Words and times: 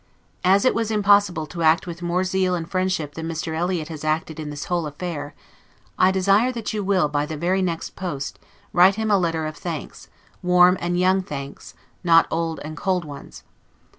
As 0.43 0.65
it 0.65 0.73
was 0.73 0.89
impossible 0.89 1.45
to 1.45 1.61
act 1.61 1.85
with 1.85 2.01
more 2.01 2.23
zeal 2.23 2.55
and 2.55 2.67
friendship 2.67 3.13
than 3.13 3.27
Mr. 3.27 3.55
Eliot 3.55 3.87
has 3.89 4.03
acted 4.03 4.39
in 4.39 4.49
this 4.49 4.65
whole 4.65 4.87
affair, 4.87 5.35
I 5.95 6.09
desire 6.09 6.51
that 6.53 6.73
you 6.73 6.83
will, 6.83 7.07
by 7.07 7.27
the 7.27 7.37
very 7.37 7.61
next 7.61 7.91
post, 7.95 8.39
write 8.73 8.95
him 8.95 9.11
a 9.11 9.17
letter 9.19 9.45
of 9.45 9.55
thanks, 9.55 10.07
warm 10.41 10.75
and 10.81 10.97
young 10.99 11.21
thanks, 11.21 11.75
not 12.03 12.25
old 12.31 12.59
and 12.63 12.75
cold 12.75 13.05
ones. 13.05 13.43